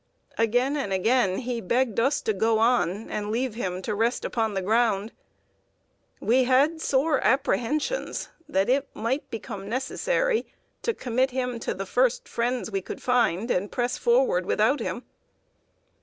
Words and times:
Again 0.39 0.77
and 0.77 0.91
again 0.91 1.37
he 1.37 1.61
begged 1.61 1.99
us 1.99 2.21
to 2.23 2.33
go 2.33 2.57
on, 2.57 3.07
and 3.11 3.29
leave 3.29 3.53
him 3.53 3.83
to 3.83 3.93
rest 3.93 4.25
upon 4.25 4.55
the 4.55 4.61
ground. 4.63 5.11
We 6.19 6.45
had 6.45 6.81
sore 6.81 7.23
apprehensions 7.23 8.29
that 8.49 8.67
it 8.67 8.87
might 8.95 9.29
become 9.29 9.69
necessary 9.69 10.47
to 10.81 10.95
commit 10.95 11.29
him 11.29 11.59
to 11.59 11.75
the 11.75 11.85
first 11.85 12.27
friends 12.27 12.71
we 12.71 12.81
found, 12.81 13.51
and 13.51 13.71
press 13.71 13.95
forward 13.99 14.47
without 14.47 14.79
him. 14.79 15.03